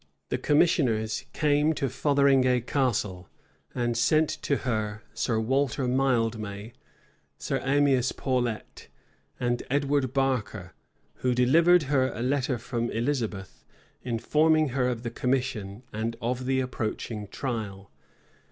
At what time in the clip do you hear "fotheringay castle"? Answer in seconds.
1.87-3.29